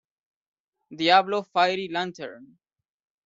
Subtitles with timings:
[1.01, 2.47] Diablo fairy-lantern.